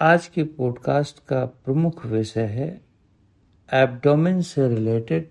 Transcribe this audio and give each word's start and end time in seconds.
आज 0.00 0.26
के 0.26 0.44
पॉडकास्ट 0.44 1.18
का 1.26 1.44
प्रमुख 1.44 2.06
विषय 2.06 2.42
है 2.42 2.80
एब्डोमेन 3.72 4.42
से 4.42 4.68
रिलेटेड 4.68 5.28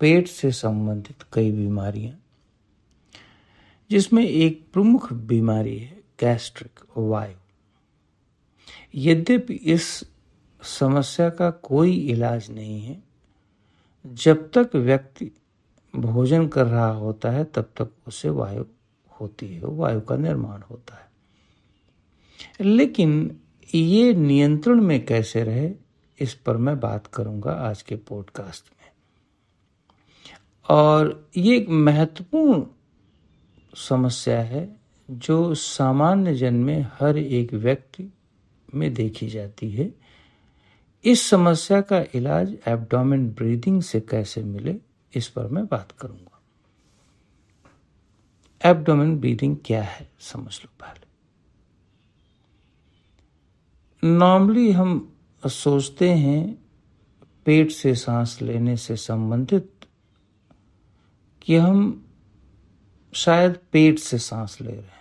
पेट 0.00 0.28
से 0.28 0.52
संबंधित 0.52 1.24
कई 1.32 1.52
बीमारियाँ, 1.52 2.22
जिसमें 3.90 4.24
एक 4.24 4.66
प्रमुख 4.72 5.12
बीमारी 5.12 5.78
है 5.78 6.02
गैस्ट्रिक 6.20 6.80
वायु। 6.96 7.34
यद्यपि 8.94 9.54
इस 9.54 10.04
समस्या 10.62 11.30
का 11.30 11.50
कोई 11.50 11.94
इलाज 11.94 12.50
नहीं 12.50 12.80
है, 12.80 13.02
जब 14.06 14.50
तक 14.50 14.70
व्यक्ति 14.74 15.30
भोजन 15.96 16.48
कर 16.48 16.66
रहा 16.66 16.90
होता 16.90 17.30
है, 17.30 17.44
तब 17.44 17.62
तक 17.62 17.90
उसे 18.08 18.28
वायु 18.28 18.64
होती 19.20 19.54
है, 19.54 19.62
वायु 19.64 20.00
का 20.00 20.16
निर्माण 20.16 20.60
होता 20.60 20.94
है। 20.94 21.06
लेकिन 22.60 23.40
ये 23.74 24.14
नियंत्रण 24.14 24.80
में 24.80 25.06
कैसे 25.06 25.44
रहे, 25.44 25.70
इस 26.20 26.34
पर 26.34 26.56
मैं 26.56 26.80
बात 26.80 27.06
करूँगा 27.06 27.50
आज 27.50 27.82
के 27.82 27.96
पॉडकास्ट 27.96 28.64
में। 28.72 28.90
और 30.68 31.28
ये 31.36 31.56
एक 31.56 31.68
महत्वपूर्ण 31.68 32.66
समस्या 33.74 34.42
है, 34.42 34.76
जो 35.10 35.54
सामान्य 35.54 36.34
जन 36.34 36.54
में 36.54 36.86
हर 37.00 37.18
एक 37.18 37.54
व्यक्ति 37.54 38.12
में 38.74 38.94
देखी 38.94 39.28
जाती 39.28 39.70
है। 39.70 39.94
इस 41.04 41.30
समस्या 41.30 41.80
का 41.80 42.04
इलाज 42.14 42.56
एब्डोमेन 42.66 43.30
ब्रीदिंग 43.30 43.82
से 43.82 44.00
कैसे 44.00 44.42
मिले, 44.42 44.76
इस 45.14 45.28
पर 45.28 45.46
मैं 45.46 45.66
बात 45.66 45.92
करूँगा। 45.92 46.40
एब्डोमेन 48.64 49.18
ब्रीदिंग 49.18 49.56
क्या 49.64 49.82
है, 49.82 50.10
समझ 50.20 50.60
लो 50.64 50.68
पहले। 50.80 51.05
नॉर्मली 54.06 54.70
हम 54.72 55.12
सोचते 55.42 56.10
हैं 56.10 56.58
पेट 57.44 57.70
से 57.70 57.94
सांस 57.94 58.38
लेने 58.42 58.76
से 58.76 58.96
संबंधित 58.96 59.72
कि 61.42 61.56
हम 61.56 62.04
शायद 63.14 63.58
पेट 63.72 63.98
से 63.98 64.18
सांस 64.18 64.58
ले 64.60 64.70
रहे 64.70 64.80
हैं। 64.80 64.96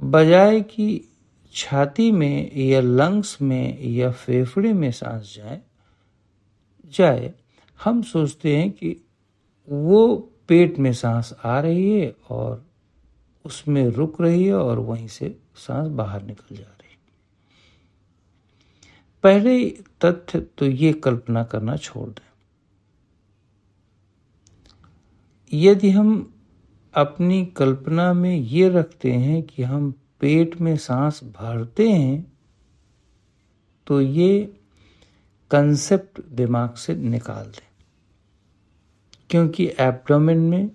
बजाय 0.00 0.60
कि 0.60 1.08
छाती 1.52 2.10
में 2.12 2.56
या 2.56 2.80
लंग्स 2.80 3.42
में 3.42 3.82
या 3.82 4.10
फेफड़े 4.10 4.72
में 4.72 4.90
सांस 4.92 5.34
जाए 5.36 5.60
जाए, 6.86 7.34
हम 7.84 8.02
सोचते 8.02 8.56
हैं 8.56 8.70
कि 8.70 8.96
वो 9.68 10.16
पेट 10.48 10.78
में 10.78 10.92
सांस 10.92 11.34
आ 11.44 11.60
रही 11.60 12.00
है 12.00 12.16
और 12.30 12.66
उसमें 13.44 13.88
रुक 13.88 14.20
रही 14.20 14.44
है 14.44 14.54
और 14.54 14.78
वहीं 14.78 15.08
से 15.08 15.38
सांस 15.56 15.88
बाहर 15.88 16.22
निकल 16.22 16.56
जा 16.56 16.62
रही 16.62 16.96
पहले 19.22 19.70
तथ्य 20.04 20.40
तो 20.40 20.66
ये 20.66 20.92
कल्पना 20.92 21.44
करना 21.44 21.76
छोड़ 21.76 22.08
दें। 22.08 22.30
यदि 25.52 25.90
हम 25.90 26.34
अपनी 26.94 27.46
कल्पना 27.46 28.12
में 28.12 28.36
ये 28.36 28.68
रखते 28.68 29.12
हैं 29.12 29.42
कि 29.42 29.62
हम 29.62 29.94
पेट 30.20 30.60
में 30.60 30.76
सांस 30.76 31.24
भरते 31.24 31.90
हैं 31.92 32.32
तो 33.86 34.00
ये 34.00 34.60
कंसेप्ट 35.50 36.20
दिमाग 36.26 36.74
से 36.74 36.94
निकाल 36.94 37.44
दें। 37.44 37.68
क्योंकि 39.30 39.66
एब्डोमेन 39.78 40.38
में 40.38 40.70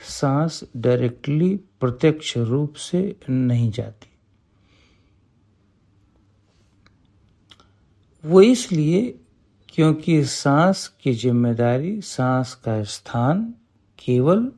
सांस 0.00 0.64
डायरेक्टली 0.76 1.60
प्रत्यक्ष 1.80 2.36
रूप 2.36 2.74
से 2.74 3.16
नहीं 3.30 3.70
जाती। 3.70 4.08
वो 8.24 8.40
इसलिए 8.42 9.02
क्योंकि 9.68 10.22
सांस 10.24 10.86
की 11.02 11.12
ज़िम्मेदारी, 11.14 12.00
सांस 12.00 12.54
का 12.54 12.82
स्थान 12.82 13.42
केवल 13.98 14.50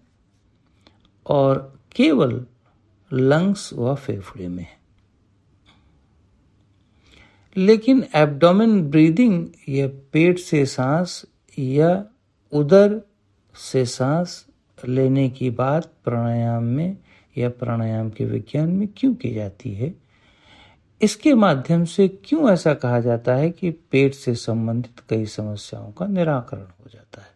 और 1.27 1.59
केवल 1.97 2.45
लंग्स 3.11 3.73
व 3.73 3.95
फेफड़े 3.95 4.49
में 4.49 4.63
है। 4.63 4.77
लेकिन 7.57 8.05
एब्डोमेन 8.15 8.81
ब्रीदिंग 8.83 9.47
या 9.69 9.89
पेट 10.13 10.39
से 10.39 10.65
सांस 10.67 11.25
या 11.59 12.05
उदर 12.53 13.01
से 13.55 13.85
सांस 13.87 14.45
लेने 14.79 15.29
की 15.31 15.51
बात 15.51 15.93
प्राणायाम 16.05 16.65
में 16.65 16.97
या 17.39 17.49
प्राणायाम 17.49 18.11
के 18.11 18.25
विज्ञान 18.25 18.71
में 18.71 18.89
क्यों 18.97 19.15
की 19.15 19.35
जाती 19.35 19.75
है? 19.75 19.95
इसके 21.03 21.35
माध्यम 21.35 21.85
से 21.85 22.09
क्यों 22.09 22.51
ऐसा 22.51 22.75
कहा 22.75 23.01
जाता 23.01 23.35
है 23.35 23.51
कि 23.51 23.71
पेट 23.71 24.15
से 24.15 24.35
संबंधित 24.35 25.01
कई 25.09 25.27
समस्याओं 25.27 25.93
का 25.93 26.07
निराकरण 26.07 26.63
हो 26.63 26.91
जाता 26.93 27.23
है? 27.23 27.29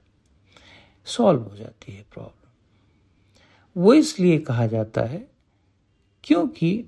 सॉल्व 1.04 1.42
हो 1.42 1.56
जाती 1.56 1.92
है 1.92 2.04
प्रॉब्लम। 2.14 3.82
वो 3.82 3.94
इसलिए 3.94 4.38
कहा 4.38 4.66
जाता 4.66 5.00
है 5.00 5.28
क्योंकि 6.24 6.84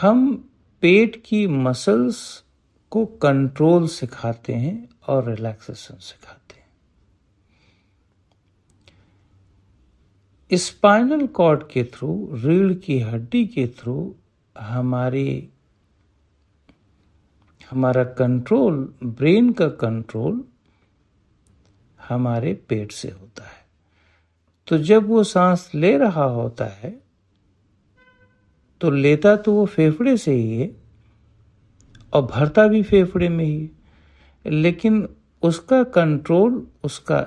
हम 0.00 0.50
पेट 0.80 1.22
की 1.26 1.46
मसल्स 1.46 2.44
को 2.90 3.06
कंट्रोल 3.06 3.88
सिखाते 3.88 4.52
हैं 4.52 4.88
और 5.08 5.30
रिलैक्सेशन 5.30 5.94
सिखाते 5.94 6.40
हैं। 6.40 6.45
स्पाइनल 10.50 11.26
कॉर्ड 11.26 11.62
के 11.68 11.82
थ्रू 11.84 12.28
रीढ़ 12.34 12.72
की 12.74 12.98
हड्डी 13.00 13.44
के 13.46 13.66
थ्रू 13.68 14.14
हमारी, 14.56 15.48
हमारा 17.70 18.04
कंट्रोल 18.04 18.76
ब्रेन 19.04 19.52
का 19.52 19.68
कंट्रोल 19.68 20.44
हमारे 22.00 22.52
पेट 22.68 22.92
से 22.92 23.08
होता 23.10 23.44
है। 23.44 23.64
तो 24.68 24.78
जब 24.78 25.06
वो 25.06 25.24
सांस 25.24 25.70
ले 25.74 25.96
रहा 25.98 26.24
होता 26.24 26.64
है 26.64 26.94
तो 28.80 28.90
लेता 28.90 29.36
तो 29.36 29.52
वो 29.52 29.66
फेफड़े 29.66 30.16
से 30.16 30.32
ही 30.32 30.56
है 30.56 30.70
और 32.12 32.22
भरता 32.22 32.66
भी 32.66 32.82
फेफड़े 32.82 33.28
में 33.28 33.44
ही 33.44 33.60
है। 33.60 34.50
लेकिन 34.50 35.08
उसका 35.42 35.82
कंट्रोल 35.84 36.66
उसका, 36.84 37.26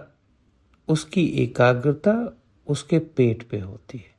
उसकी 0.87 1.25
एकाग्रता 1.43 2.13
उसके 2.69 2.99
पेट 2.99 3.43
पे 3.43 3.59
होती 3.59 3.97
है। 3.97 4.11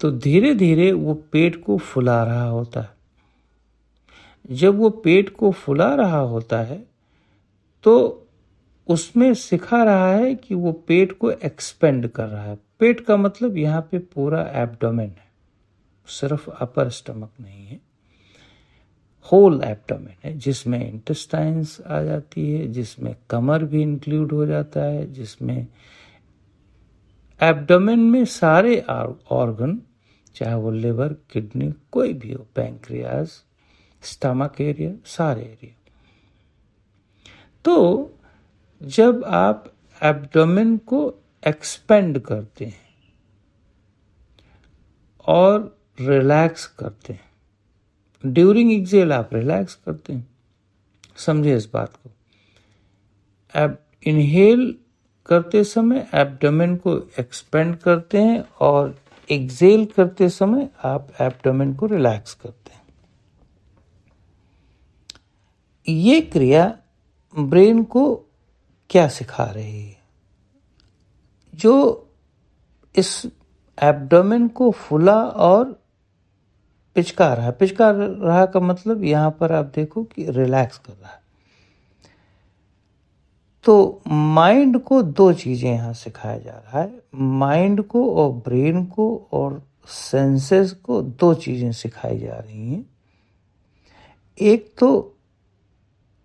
तो 0.00 0.10
धीरे 0.10 0.54
धीरे 0.54 0.90
वो 0.92 1.14
पेट 1.32 1.62
को 1.64 1.76
फुला 1.78 2.22
रहा 2.24 2.44
होता 2.44 2.80
है। 2.80 2.90
जब 4.50 4.78
वो 4.78 4.90
पेट 4.90 5.28
को 5.30 5.50
फुला 5.52 5.94
रहा 5.94 6.18
होता 6.18 6.60
है 6.60 6.84
तो 7.84 8.26
उसमें 8.88 9.32
सिखा 9.34 9.82
रहा 9.84 10.12
है 10.12 10.34
कि 10.34 10.54
वो 10.54 10.72
पेट 10.72 11.12
को 11.12 11.30
एक्सपेंड 11.30 12.08
कर 12.08 12.26
रहा 12.26 12.44
है। 12.44 12.58
पेट 12.80 13.00
का 13.00 13.16
मतलब 13.16 13.56
यहाँ 13.56 13.88
पे 13.90 13.98
पूरा 13.98 14.42
एब्डोमेन 14.52 15.08
है। 15.08 15.30
सिर्फ़ 16.08 16.50
अपर 16.50 16.88
स्टमक 16.88 17.30
नहीं 17.40 17.66
है। 17.66 17.80
होल 19.32 19.60
एब्डोमेन 19.64 20.16
है, 20.24 20.38
जिसमें 20.38 20.90
इंटेस्टाइन्स 20.90 21.80
आ 21.80 22.02
जाती 22.02 22.50
है, 22.52 22.66
जिसमें 22.68 23.14
कमर 23.30 23.64
भी 23.64 23.82
इंक्लूड 23.82 24.32
हो 24.32 24.46
जाता 24.46 24.82
है, 24.82 25.12
जिसमें 25.12 25.66
एब्डोमेन 27.42 28.00
में 28.10 28.24
सारे 28.24 28.80
ऑर्गन 28.80 29.80
चाहे 30.34 30.54
वो 30.54 30.70
लिवर 30.70 31.12
किडनी 31.30 31.72
कोई 31.92 32.12
भी 32.12 32.32
हो 32.32 32.46
पैंक्रियाज 32.54 33.30
स्टमक 34.02 34.60
एरिया 34.60 34.92
सारे 35.06 35.42
एरिया 35.42 35.74
तो 37.64 37.76
जब 38.82 39.24
आप 39.24 39.72
एब्डोमेन 40.02 40.76
को 40.76 41.02
एक्सपेंड 41.42 42.18
करते 42.18 42.64
हैं 42.64 42.88
और 45.26 45.78
रिलैक्स 46.00 46.66
करते 46.78 47.12
हैं 47.12 48.32
ड्यूरिंग 48.32 48.72
एक्सेल 48.72 49.12
आप 49.12 49.34
रिलैक्स 49.34 49.74
करते 49.74 50.12
हैं, 50.12 50.26
समझे 51.16 51.56
इस 51.56 51.68
बात 51.74 51.96
को। 51.96 52.10
अब 53.54 53.76
इनहेल 54.06 54.74
करते 55.26 55.64
समय 55.64 56.08
एब्डोमेन 56.14 56.76
को 56.76 56.96
एक्सपेंड 57.18 57.76
करते 57.76 58.18
हैं 58.18 58.44
और 58.60 58.98
एक्सेल 59.30 59.84
करते 59.86 60.28
समय 60.28 60.68
आप 60.84 61.08
एब्डोमेन 61.20 61.74
को 61.74 61.86
रिलैक्स 61.86 62.34
करते 62.34 62.72
हैं। 62.74 62.82
ये 65.88 66.20
क्रिया 66.20 66.78
ब्रेन 67.38 67.82
को 67.84 68.14
क्या 68.90 69.08
सिखा 69.08 69.44
रही 69.44 69.84
है? 69.84 69.96
जो 71.54 72.06
इस 72.96 73.26
एब्डोमेन 73.82 74.48
को 74.48 74.70
फुला 74.70 75.22
और 75.24 75.80
पिचका 76.94 77.34
रहा 77.34 77.50
पिचका 77.50 77.90
रहा 77.96 78.46
का 78.46 78.60
मतलब 78.60 79.04
यहाँ 79.04 79.30
पर 79.30 79.52
आप 79.52 79.64
देखो 79.64 80.04
कि 80.04 80.30
रिलैक्स 80.30 80.78
कर 80.78 80.92
रहा 80.92 81.10
है। 81.10 81.19
तो 83.64 84.02
माइंड 84.08 84.78
को 84.82 85.00
दो 85.02 85.32
चीज़ें 85.32 85.70
यहाँ 85.70 85.92
सिखाया 85.92 86.38
जा 86.38 86.52
रहा 86.52 86.80
है। 86.80 87.02
माइंड 87.14 87.82
को 87.82 88.04
और 88.14 88.30
ब्रेन 88.46 88.84
को 88.86 89.28
और 89.32 89.62
सेंसेस 89.88 90.72
को 90.84 91.00
दो 91.02 91.32
चीज़ें 91.34 91.72
सिखाई 91.72 92.18
जा 92.18 92.38
रही 92.38 92.70
हैं। 92.70 92.84
एक 94.38 94.72
तो 94.78 95.16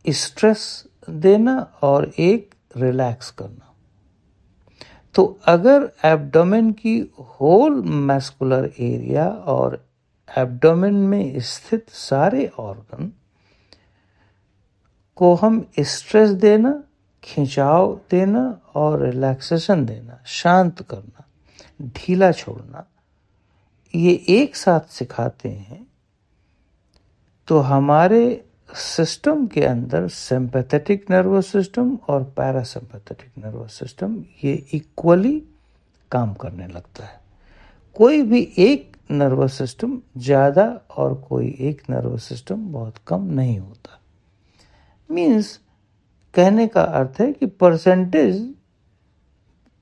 स्ट्रेस 0.06 0.86
देना 1.10 1.56
और 1.84 2.12
एक 2.20 2.56
रिलैक्स 2.78 3.32
करना। 3.32 3.74
तो 5.16 5.26
अगर 5.48 5.90
एब्डोमेन 6.06 6.72
की 6.72 6.98
होल 7.32 7.82
मैस्कुलर 7.82 8.72
एरिया 8.80 9.28
और 9.28 9.84
एब्डोमेन 10.30 10.94
में 10.94 11.40
स्थित 11.40 11.90
सारे 11.90 12.48
ऑर्गन 12.60 13.12
को 15.18 15.34
हम 15.36 15.66
स्ट्रेस 15.80 16.30
देना 16.30 16.82
खिंचाव 17.26 17.94
देना 18.12 18.44
और 18.76 19.02
रिलैक्सेशन 19.02 19.86
देना, 19.86 20.20
शांत 20.28 20.82
करना, 20.82 21.26
ढीला 21.80 22.32
छोड़ना, 22.34 22.86
ये 23.94 24.14
एक 24.30 24.56
साथ 24.56 24.92
सिखाते 24.92 25.50
हैं 25.50 25.86
तो 27.48 27.60
हमारे 27.62 28.44
सिस्टम 28.76 29.46
के 29.48 29.62
अंदर 29.62 30.08
सिंपैथेटिक 30.10 31.10
नर्वस 31.12 31.48
सिस्टम 31.48 31.98
और 32.10 32.24
पैरासिम्पैथेटिक 32.38 33.44
नर्वस 33.46 33.74
सिस्टम 33.80 34.16
ये 34.44 34.54
इक्वली 34.74 35.38
काम 36.12 36.34
करने 36.34 36.68
लगता 36.68 37.06
है। 37.06 37.20
कोई 37.96 38.22
भी 38.22 38.42
एक 38.60 38.98
नर्वस 39.12 39.54
सिस्टम 39.54 40.00
ज़्यादा 40.18 40.66
और 40.92 41.14
कोई 41.30 41.56
एक 41.62 41.82
नर्वस 41.90 42.24
सिस्टम 42.24 42.68
बहुत 42.72 42.98
कम 43.08 43.24
नहीं 43.32 43.58
होता। 43.60 44.00
मीन्स 45.10 45.60
कहने 46.36 46.68
का 46.68 46.82
अर्थ 46.82 47.20
है 47.22 47.32
कि 47.34 47.46
परसेंटेज 47.46 48.54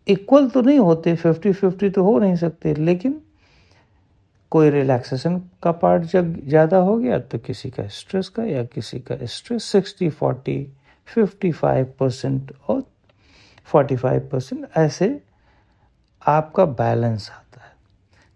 इक्वल 0.08 0.48
तो 0.50 0.62
नहीं 0.62 0.80
होते 0.80 1.16
फिफ्टी 1.16 1.52
फिफ्टी 1.54 1.90
तो 1.90 2.04
हो 2.04 2.18
नहीं 2.20 2.36
सकते, 2.36 2.74
लेकिन 2.76 3.22
कोई 4.52 4.70
रिलैक्सेशन 4.70 5.38
का 5.64 5.72
पार्ट 5.74 6.04
जब 6.04 6.36
ज़्यादा 6.48 6.78
हो 6.80 6.98
गया 6.98 7.20
तो 7.20 7.38
किसी 7.40 7.70
का 7.70 7.88
स्ट्रेस 7.90 8.30
का 8.30 8.44
या 8.44 8.64
किसी 8.66 9.00
का 9.02 9.16
stress 9.26 9.64
sixty 9.64 10.10
forty 10.12 10.58
fifty 11.08 11.52
five 11.52 11.94
percent 12.00 12.52
और 12.68 12.84
फोर्टी 13.68 13.96
फाइव 13.96 14.28
परसेंट 14.32 14.68
ऐसे 14.78 15.08
आपका 16.22 16.66
बैलेंस 16.66 17.30
आता 17.32 17.62
है। 17.62 17.72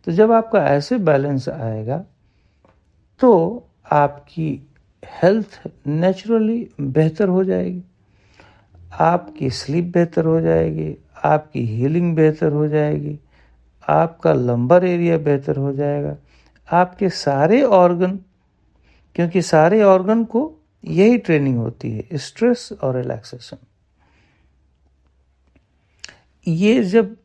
तो 0.07 0.11
जब 0.11 0.31
आपका 0.31 0.65
ऐसे 0.67 0.97
बैलेंस 0.99 1.49
आएगा 1.49 1.97
तो 3.21 3.31
आपकी 3.91 4.49
हेल्थ 5.03 5.59
नेचुरली 5.87 6.67
बेहतर 6.81 7.27
हो 7.27 7.43
जाएगी। 7.43 7.83
आपकी 8.91 9.49
स्लीप 9.49 9.85
बेहतर 9.85 10.25
हो 10.25 10.39
जाएगी, 10.41 10.95
आपकी 11.25 11.65
हीलिंग 11.67 12.15
बेहतर 12.15 12.51
हो 12.51 12.67
जाएगी, 12.67 13.19
आपका 13.83 14.33
लंबर 14.33 14.85
एरिया 14.85 15.17
बेहतर 15.17 15.57
हो 15.57 15.73
जाएगा। 15.73 16.15
आपके 16.69 17.09
सारे 17.09 17.61
ऑर्गन, 17.63 18.19
क्योंकि 19.15 19.41
सारे 19.41 19.81
ऑर्गन 19.83 20.23
को 20.23 20.51
यही 20.83 21.17
ट्रेनिंग 21.17 21.57
होती 21.57 21.91
है, 21.91 22.17
स्ट्रेस 22.17 22.69
और 22.73 22.95
रिलैक्सेशन। 22.95 23.57
ये 26.47 26.83
जब 26.83 27.15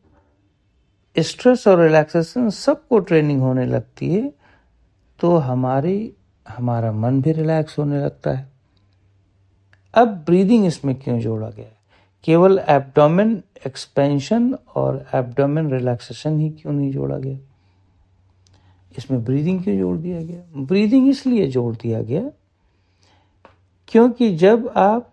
स्ट्रेस 1.15 1.67
और 1.67 1.81
रिलैक्सेशन 1.81 2.49
सबको 2.49 2.99
ट्रेनिंग 2.99 3.41
होने 3.41 3.65
लगती 3.65 4.13
है 4.13 4.31
तो 5.19 5.35
हमारी, 5.37 6.13
हमारा 6.45 6.91
मन 6.91 7.21
भी 7.21 7.31
रिलैक्स 7.31 7.77
होने 7.79 7.99
लगता 7.99 8.31
है। 8.31 8.52
अब 9.93 10.23
ब्रीदिंग 10.25 10.65
इसमें 10.65 10.95
क्यों 10.95 11.19
जोड़ा 11.19 11.49
गया 11.49 11.65
है? 11.65 11.77
केवल 12.23 12.59
एब्डोमेन 12.69 13.41
एक्सपेंशन 13.65 14.53
और 14.75 15.05
एब्डोमेन 15.15 15.71
रिलैक्सेशन 15.71 16.39
ही 16.39 16.49
क्यों 16.49 16.73
नहीं 16.73 16.91
जोड़ा 16.91 17.17
गया? 17.17 17.37
इसमें 18.97 19.23
ब्रीदिंग 19.23 19.63
क्यों 19.63 19.77
जोड़ 19.77 19.97
दिया 19.97 20.21
गया? 20.21 20.43
ब्रीदिंग 20.57 21.09
इसलिए 21.09 21.47
जोड़ 21.47 21.75
दिया 21.75 22.01
गया 22.01 22.29
क्योंकि 23.87 24.35
जब 24.35 24.71
आप 24.75 25.09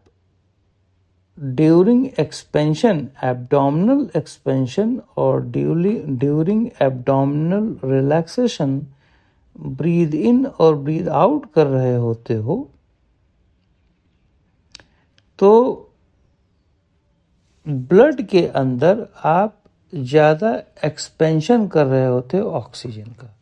ड्यूरिंग 1.38 2.06
एक्सपेंशन 2.18 3.08
एब्डोमिनल 3.24 4.08
एक्सपेंशन 4.16 5.00
और 5.16 5.42
during 5.46 6.66
abdominal 6.82 7.76
relaxation 7.84 8.80
breathe 9.56 10.14
in 10.14 10.44
और 10.46 10.76
ब्रीद 10.76 11.08
आउट 11.08 11.46
कर 11.54 11.66
रहे 11.66 11.94
होते 11.94 12.34
हो 12.34 12.56
तो 15.40 15.86
ब्लड 17.66 18.20
के 18.22 18.46
अंदर 18.46 19.06
आप 19.24 19.56
ज़्यादा 19.92 20.50
एक्सपेंशन 20.84 21.66
कर 21.68 21.86
रहे 21.86 22.06
होते 22.06 22.38
हो 22.38 22.50
ऑक्सीजन 22.50 23.10
का। 23.12 23.34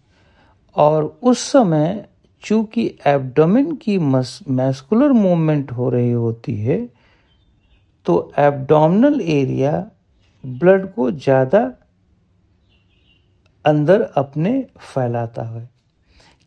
और 0.77 1.05
उस 1.23 1.39
समय 1.43 2.05
चूँकि 2.45 2.87
एब्डोमिन 3.07 3.75
की 3.77 3.99
मस 3.99 4.39
मैस्कुलर 4.49 5.13
मूवमेंट 5.13 5.73
हो 5.73 5.89
रही 5.91 6.11
होती 6.13 6.55
है 6.57 6.79
तो 8.07 8.33
एब्डोमिनल 8.39 9.21
एरिया 9.21 9.73
ब्लड 10.45 10.87
को 10.95 11.11
ज़्यादा 11.11 11.61
अंदर 13.65 14.03
अपने 14.17 14.53
फैलाता 14.85 15.43
है। 15.45 15.69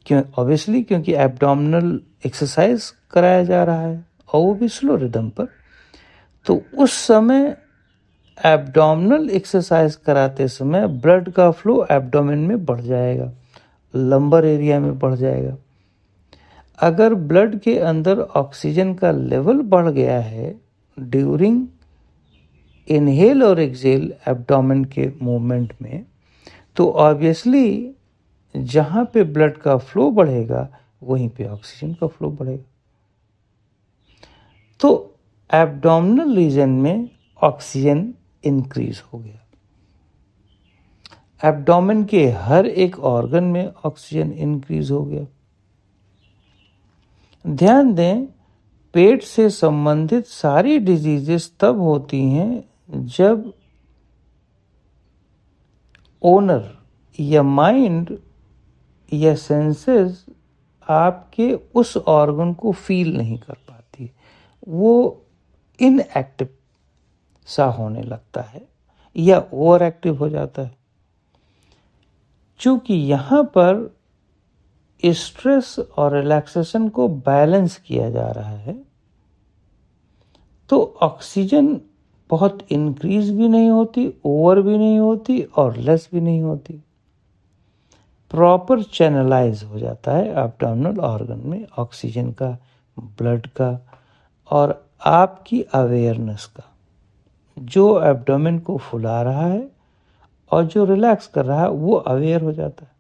क्यों 0.05 0.21
ऑब्वियसली 0.39 0.81
क्योंकि 0.83 1.13
एब्डोमिनल 1.15 1.99
एक्सरसाइज 2.25 2.89
कराया 3.11 3.43
जा 3.43 3.63
रहा 3.63 3.81
है। 3.81 4.10
और 4.33 4.41
वो 4.41 4.53
भी 4.53 4.67
स्लो 4.69 4.95
रिदम 4.95 5.29
पर। 5.29 5.47
तो 6.45 6.61
उस 6.77 6.93
समय 6.97 7.55
एब्डोमिनल 8.37 9.29
एक्सरसाइज 9.29 9.95
कराते 9.95 10.47
समय 10.47 10.87
ब्लड 10.87 11.29
का 11.31 11.49
फ्लो 11.51 11.85
एब्डोमिन 11.91 12.39
में 12.39 12.63
बढ़ 12.65 12.81
जाएगा, 12.81 13.31
लंबर 13.93 14.45
एरिया 14.45 14.79
में 14.79 14.97
बढ़ 14.99 15.15
जाएगा। 15.15 15.55
अगर 16.79 17.13
ब्लड 17.13 17.59
के 17.59 17.77
अंदर 17.79 18.19
ऑक्सीजन 18.19 18.93
का 18.93 19.11
लेवल 19.11 19.61
बढ़ 19.63 19.89
गया 19.89 20.19
है, 20.19 20.55
ड्यूरिंग 20.97 21.67
इनहेल 22.87 23.43
और 23.43 23.59
एक्सेल 23.59 24.13
एब्डोमिन 24.27 24.83
के 24.85 25.11
मूवमेंट 25.21 25.73
में 25.81 26.05
तो 26.77 26.89
ऑब्वियसली 26.91 27.95
जहाँ 28.55 29.03
पे 29.13 29.23
ब्लड 29.25 29.57
का 29.57 29.77
फ्लो 29.77 30.09
बढ़ेगा, 30.11 30.67
वहीं 31.03 31.29
पे 31.29 31.45
ऑक्सीजन 31.45 31.93
का 31.93 32.07
फ्लो 32.07 32.29
बढ़ेगा। 32.29 32.63
तो 34.81 34.89
एब्डोमिनल 35.49 36.35
रीजन 36.35 36.69
में 36.69 37.09
ऑक्सीजन 37.41 38.13
इंक्रीज 38.43 39.01
हो 39.13 39.19
गया। 39.19 39.37
एब्डोमिन 41.43 42.03
के 42.05 42.25
हर 42.29 42.65
एक 42.65 42.99
ऑर्गन 42.99 43.43
में 43.43 43.73
ऑक्सीजन 43.85 44.31
इंक्रीज 44.31 44.91
हो 44.91 45.03
गया। 45.05 45.25
ध्यान 47.45 47.93
दें, 47.93 48.25
पेट 48.93 49.23
से 49.23 49.49
संबंधित 49.49 50.25
सारी 50.25 50.77
डिजीजेस 50.79 51.51
तब 51.59 51.79
होती 51.79 52.21
हैं 52.23 52.63
जब 53.07 53.51
ओनर 56.21 56.69
या 57.19 57.43
माइंड 57.43 58.17
या 59.11 59.35
सेंसेस 59.35 60.25
आपके 60.87 61.53
उस 61.75 61.97
ऑर्गन 61.97 62.53
को 62.53 62.71
फील 62.71 63.17
नहीं 63.17 63.37
कर 63.37 63.53
वो 64.67 65.21
इनएक्टिव 65.79 66.49
सा 67.47 67.65
होने 67.67 68.01
लगता 68.01 68.41
है 68.41 68.61
या 69.15 69.43
ओवर 69.53 69.83
एक्टिव 69.83 70.17
हो 70.17 70.29
जाता 70.29 70.61
है। 70.61 70.75
चूँकि 72.59 72.93
यहाँ 72.93 73.43
पर 73.57 73.89
स्ट्रेस 75.03 75.75
और 75.97 76.15
रिलैक्सेशन 76.15 76.87
को 76.89 77.07
बैलेंस 77.07 77.77
किया 77.77 78.09
जा 78.09 78.29
रहा 78.31 78.49
है 78.49 78.75
तो 80.69 80.83
ऑक्सीजन 81.01 81.79
बहुत 82.29 82.65
इंक्रीज 82.71 83.29
भी 83.31 83.47
नहीं 83.47 83.69
होती 83.69 84.13
ओवर 84.25 84.61
भी 84.61 84.77
नहीं 84.77 84.99
होती 84.99 85.41
और 85.41 85.77
लेस 85.77 86.07
भी 86.13 86.21
नहीं 86.21 86.41
होती। 86.41 86.73
प्रॉपर 88.31 88.83
चैनलाइज 88.83 89.63
हो 89.63 89.79
जाता 89.79 90.11
है 90.11 90.27
एब्डोमिनल 90.43 90.99
ऑर्गन 90.99 91.41
में 91.45 91.65
ऑक्सीजन 91.77 92.31
का 92.31 92.57
ब्लड 92.97 93.47
का 93.47 93.71
और 94.51 94.89
आपकी 95.01 95.61
अवेयरनेस 95.61 96.45
का, 96.45 96.63
जो 97.59 98.01
एब्डोमिन 98.03 98.59
को 98.59 98.77
फुला 98.77 99.21
रहा 99.21 99.45
है 99.47 99.71
और 100.51 100.65
जो 100.65 100.85
रिलैक्स 100.85 101.27
कर 101.27 101.45
रहा 101.45 101.61
है, 101.61 101.69
वो 101.69 101.93
अवेयर 101.93 102.41
हो 102.41 102.51
जाता 102.51 102.85
है। 102.85 102.91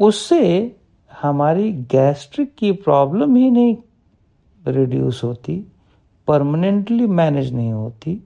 उससे 0.00 0.76
हमारी 1.12 1.72
गैस्ट्रिक 1.72 2.54
की 2.54 2.72
प्रॉब्लम 2.72 3.36
ही 3.36 3.50
नहीं 3.50 3.76
रिड्यूस 4.66 5.24
होती 5.24 5.64
परमानेंटली 6.26 7.06
मैनेज 7.06 7.52
नहीं 7.52 7.72
होती। 7.72 8.20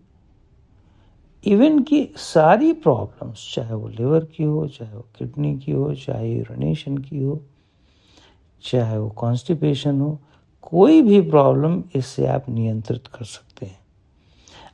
इवन 1.44 1.78
की 1.82 2.08
सारी 2.16 2.72
प्रॉब्लम्स 2.72 3.54
चाहे 3.54 3.74
वो 3.74 3.88
लिवर 3.88 4.24
की 4.24 4.44
हो, 4.44 4.66
चाहे 4.68 4.96
वो 4.96 5.04
किडनी 5.18 5.58
की 5.58 5.72
हो, 5.72 5.94
चाहे 5.94 6.32
यूरिनेशन 6.32 6.98
की 6.98 7.22
हो, 7.22 7.40
चाहे 8.62 8.98
वो 8.98 9.08
कॉन्स्टिपेशन 9.10 10.00
हो 10.00 10.18
कोई 10.64 11.00
भी 11.02 11.20
प्रॉब्लम 11.22 11.82
इससे 11.94 12.26
आप 12.26 12.48
नियंत्रित 12.48 13.06
कर 13.08 13.24
सकते 13.24 13.66
हैं। 13.66 13.78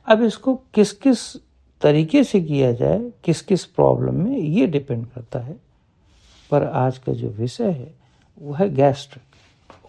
अब 0.07 0.21
इसको 0.23 0.55
किस 0.73 0.91
किस 0.93 1.35
तरीके 1.81 2.23
से 2.23 2.41
किया 2.41 2.71
जाए 2.73 2.99
किस 3.25 3.41
किस 3.41 3.65
प्रॉब्लम 3.67 4.15
में, 4.15 4.37
ये 4.37 4.67
डिपेंड 4.67 5.05
करता 5.05 5.39
है। 5.39 5.55
पर 6.51 6.63
आज 6.65 6.97
का 6.97 7.13
जो 7.13 7.29
विषय 7.29 7.69
है, 7.69 7.93
वो 8.37 8.53
है 8.53 8.69
गैस्ट्रिक 8.73 9.23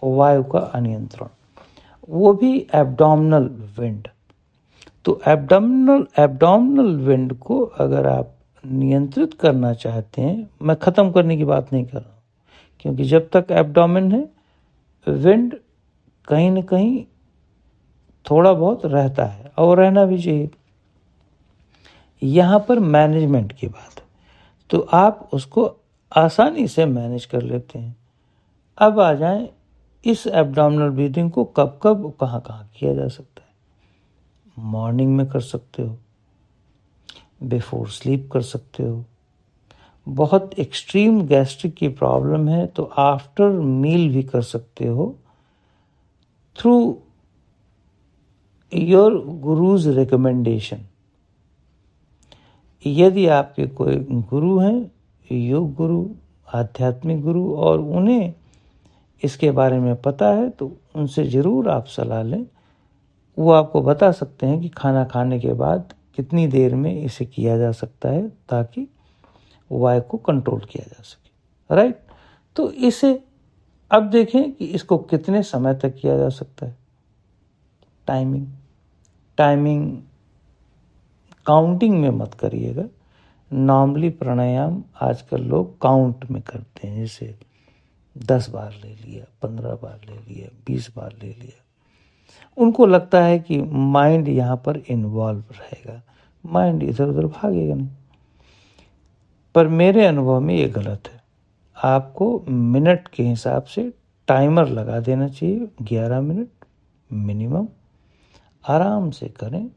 वायु 0.03 0.43
का 0.43 0.59
अनियंत्रण। 0.59 1.27
वो 2.09 2.33
भी 2.33 2.57
एब्डोमिनल 2.75 3.49
विंड 3.79 4.07
तो 5.05 5.19
एब्डोमिनल 5.27 6.05
एब्डोमिनल 6.19 6.95
विंड 6.99 7.33
को 7.39 7.59
अगर 7.61 8.07
आप 8.07 8.33
नियंत्रित 8.63 9.33
करना 9.33 9.73
चाहते 9.75 10.21
हैं, 10.21 10.49
मैं 10.61 10.75
ख़त्म 10.77 11.11
करने 11.11 11.37
की 11.37 11.45
बात 11.45 11.73
नहीं 11.73 11.85
कर 11.85 11.97
रहा 11.97 12.05
हूँ, 12.05 12.21
क्योंकि 12.79 13.03
जब 13.05 13.29
तक 13.33 13.51
एब्डोमिन 13.51 14.11
है 14.11 14.27
विंड 15.07 15.55
कहीं 16.27 16.51
न 16.51 16.61
कहीं 16.61 17.05
थोड़ा 18.25 18.53
बहुत 18.53 18.85
रहता 18.85 19.25
है। 19.25 19.51
और 19.57 19.77
रहना 19.77 20.05
भी 20.05 20.21
चाहिए। 20.21 20.49
यहाँ 22.23 22.59
पर 22.59 22.79
मैनेजमेंट 22.79 23.51
की 23.51 23.67
बात 23.67 24.01
तो 24.69 24.79
आप 24.79 25.29
उसको 25.33 25.75
आसानी 26.15 26.67
से 26.67 26.85
मैनेज 26.85 27.25
कर 27.25 27.41
लेते 27.41 27.79
हैं। 27.79 27.95
अब 28.77 28.99
आ 28.99 29.13
जाए, 29.13 29.49
इस 30.05 30.27
एब्डोमिनल 30.27 30.89
ब्रीदिंग 30.89 31.31
को 31.31 31.43
कब 31.45 31.79
कब, 31.83 32.13
कहाँ 32.21 32.41
कहाँ 32.41 32.69
किया 32.77 32.93
जा 32.93 33.07
सकता 33.07 33.41
है? 33.41 33.53
मॉर्निंग 34.59 35.15
में 35.15 35.27
कर 35.27 35.39
सकते 35.39 35.83
हो। 35.83 35.97
बिफोर 37.43 37.87
स्लीप 37.87 38.29
कर 38.33 38.41
सकते 38.41 38.83
हो। 38.83 39.03
बहुत 40.09 40.53
एक्सट्रीम 40.53 41.21
गैस्ट्रिक 41.21 41.73
की 41.73 41.87
प्रॉब्लम 41.87 42.47
है 42.49 42.65
तो 42.67 42.83
आफ्टर 42.83 43.49
मील 43.49 44.13
भी 44.13 44.23
कर 44.23 44.41
सकते 44.41 44.87
हो। 44.87 45.15
थ्रू 46.57 46.75
योर 48.71 49.17
गुरुज 49.41 49.87
रिकमेंडेशन 49.97 50.85
यदि 52.85 53.25
आपके 53.27 53.65
कोई 53.69 53.95
गुरु 54.29 54.57
हैं, 54.59 54.91
योग 55.29 55.73
गुरु, 55.75 56.05
आध्यात्मिक 56.47 57.21
गुरु, 57.21 57.53
और 57.53 57.79
उन्हें 57.79 58.33
इसके 59.23 59.51
बारे 59.51 59.79
में 59.79 59.95
पता 60.01 60.29
है 60.29 60.49
तो 60.49 60.71
उनसे 60.95 61.23
ज़रूर 61.25 61.69
आप 61.69 61.85
सलाह 61.87 62.23
लें। 62.23 62.45
वो 63.37 63.51
आपको 63.51 63.81
बता 63.81 64.11
सकते 64.11 64.45
हैं 64.45 64.59
कि 64.61 64.69
खाना 64.69 65.03
खाने 65.05 65.39
के 65.39 65.53
बाद 65.53 65.93
कितनी 66.15 66.47
देर 66.47 66.75
में 66.75 67.03
इसे 67.03 67.25
किया 67.25 67.57
जा 67.57 67.71
सकता 67.71 68.09
है, 68.09 68.27
ताकि 68.29 68.87
वाय 69.71 70.01
को 70.01 70.17
कंट्रोल 70.19 70.59
किया 70.61 70.85
जा 70.85 71.01
सके। 71.03 71.75
राइट 71.75 71.99
तो 72.55 72.69
इसे 72.71 73.13
अब 73.93 74.09
देखें 74.09 74.51
कि 74.51 74.65
इसको 74.65 74.97
कितने 74.97 75.43
समय 75.43 75.73
तक 75.73 75.95
किया 75.95 76.17
जा 76.17 76.29
सकता 76.29 76.65
है। 76.65 76.77
टाइमिंग 78.07 78.47
टाइमिंग 79.37 80.01
काउंटिंग 81.45 82.01
में 82.01 82.09
मत 82.09 82.33
करिएगा। 82.33 82.83
नॉर्मली 83.53 84.09
प्राणायाम 84.09 84.83
आजकल 85.01 85.41
लोग 85.41 85.81
काउंट 85.81 86.31
में 86.31 86.41
करते 86.41 86.87
हैं। 86.87 86.95
जैसे 86.95 87.35
दस 88.17 88.49
बार 88.49 88.71
ले 88.71 88.95
लिया, 88.95 89.25
पंद्रह 89.41 89.75
बार 89.75 90.01
ले 90.09 90.33
लिया, 90.33 90.63
बीस 90.67 90.95
बार 90.95 91.13
ले 91.23 91.29
लिया। 91.29 91.63
उनको 92.57 92.85
लगता 92.85 93.23
है 93.23 93.39
कि 93.39 93.61
माइंड 93.61 94.27
यहाँ 94.27 94.57
पर 94.57 94.77
इन्वॉल्व 94.77 95.39
रहेगा। 95.39 96.01
माइंड 96.45 96.83
इधर 96.83 97.05
उधर 97.05 97.25
भागेगा 97.25 97.75
नहीं। 97.75 97.89
पर 99.55 99.67
मेरे 99.67 100.05
अनुभव 100.05 100.39
में 100.39 100.55
ये 100.55 100.69
गलत 100.69 101.03
है। 101.07 101.22
आपको 101.83 102.45
मिनट 102.49 103.07
के 103.07 103.23
हिसाब 103.23 103.63
से 103.63 103.93
टाइमर 104.27 104.67
लगा 104.67 104.99
देना 104.99 105.27
चाहिए 105.27 105.67
ग्यारह 105.81 106.21
मिनट 106.21 106.49
मिनिमम। 107.13 107.67
आराम 108.67 109.11
से 109.11 109.27
करें 109.29 109.69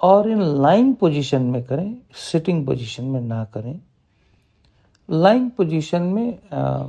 और 0.00 0.30
इन 0.30 0.42
लाइन 0.42 0.92
पोजीशन 0.94 1.42
में 1.42 1.64
करें 1.64 1.96
सिटिंग 2.14 2.66
पोजीशन 2.66 3.04
में 3.04 3.20
ना 3.20 3.44
करें। 3.44 3.80
लाइन 5.10 5.48
पोजीशन 5.50 6.02
में 6.02 6.38
आ, 6.52 6.86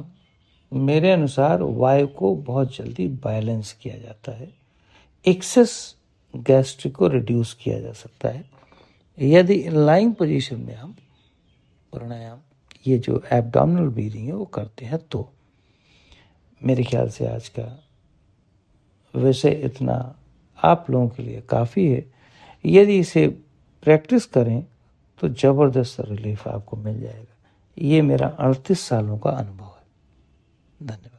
मेरे 0.73 1.11
अनुसार 1.11 1.61
वायु 1.61 2.07
को 2.07 2.35
बहुत 2.35 2.75
जल्दी 2.75 3.07
बैलेंस 3.07 3.73
किया 3.73 3.97
जाता 3.97 4.31
है। 4.31 4.53
एक्सेस 5.27 5.95
गैस्ट्रिक 6.35 6.95
को 6.95 7.07
रिड्यूस 7.07 7.53
किया 7.53 7.79
जा 7.79 7.91
सकता 7.91 8.29
है। 8.29 8.45
यदि 9.19 9.65
लाइन 9.69 10.11
पोजीशन 10.11 10.59
में 10.59 10.75
हम 10.75 10.95
प्राणायाम 11.91 12.37
ये 12.87 12.97
जो 12.97 13.23
एबडामिनल 13.33 13.87
ब्रीदिंग 13.89 14.27
है, 14.27 14.33
वो 14.33 14.45
करते 14.45 14.85
हैं 14.85 14.97
तो। 14.97 15.29
मेरे 16.63 16.83
ख्याल 16.83 17.09
से 17.09 17.27
आज 17.27 17.47
का 17.49 17.83
वैसे 19.15 19.51
इतना 19.51 20.15
आप 20.63 20.89
लोगों 20.89 21.09
के 21.09 21.23
लिए 21.23 21.41
काफ़ी 21.41 21.87
है। 21.87 22.05
यदि 22.65 22.99
इसे 22.99 23.27
प्रैक्टिस 23.83 24.25
करें 24.25 24.65
तो 25.19 25.29
ज़बरदस्त 25.29 25.99
रिलीफ 25.99 26.47
आपको 26.47 26.77
मिल 26.77 27.01
जाएगा। 27.01 27.35
ये 27.77 28.01
मेरा 28.01 28.27
अड़तीस 28.27 28.79
सालों 28.79 29.17
का 29.17 29.29
अनुभव 29.29 29.65
है। 29.65 30.87
धन्यवाद। 30.87 31.14